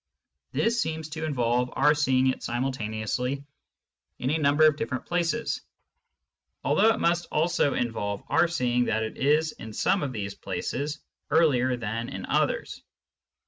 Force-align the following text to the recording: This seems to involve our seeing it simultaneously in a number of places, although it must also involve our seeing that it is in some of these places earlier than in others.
This 0.51 0.81
seems 0.81 1.09
to 1.09 1.25
involve 1.25 1.69
our 1.73 1.93
seeing 1.93 2.25
it 2.25 2.41
simultaneously 2.41 3.43
in 4.17 4.31
a 4.31 4.39
number 4.39 4.65
of 4.65 5.05
places, 5.05 5.61
although 6.63 6.89
it 6.91 6.99
must 6.99 7.27
also 7.31 7.75
involve 7.75 8.23
our 8.27 8.47
seeing 8.47 8.85
that 8.85 9.03
it 9.03 9.17
is 9.17 9.51
in 9.51 9.73
some 9.73 10.01
of 10.01 10.11
these 10.11 10.33
places 10.33 11.01
earlier 11.29 11.77
than 11.77 12.09
in 12.09 12.25
others. 12.25 12.81